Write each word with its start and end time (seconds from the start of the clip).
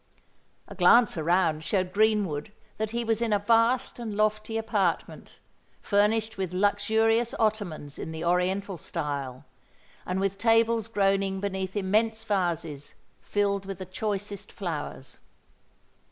A 0.67 0.73
glance 0.73 1.15
around 1.15 1.63
showed 1.63 1.93
Greenwood 1.93 2.51
that 2.77 2.89
he 2.89 3.03
was 3.03 3.21
in 3.21 3.31
a 3.31 3.37
vast 3.37 3.99
and 3.99 4.17
lofty 4.17 4.57
apartment, 4.57 5.37
furnished 5.79 6.39
with 6.39 6.55
luxurious 6.55 7.35
ottomans 7.37 7.99
in 7.99 8.11
the 8.11 8.25
oriental 8.25 8.79
style; 8.79 9.45
and 10.03 10.19
with 10.19 10.39
tables 10.39 10.87
groaning 10.87 11.39
beneath 11.39 11.77
immense 11.77 12.23
vases 12.23 12.95
filled 13.21 13.67
with 13.67 13.77
the 13.77 13.85
choicest 13.85 14.51
flowers. 14.51 15.19